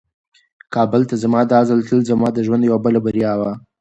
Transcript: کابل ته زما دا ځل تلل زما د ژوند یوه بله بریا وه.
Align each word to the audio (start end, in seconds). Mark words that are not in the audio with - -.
کابل 0.73 1.01
ته 1.09 1.15
زما 1.23 1.41
دا 1.51 1.59
ځل 1.69 1.79
تلل 1.87 2.01
زما 2.09 2.27
د 2.33 2.37
ژوند 2.45 2.63
یوه 2.69 2.79
بله 2.85 2.99
بریا 3.05 3.33
وه. 3.39 3.51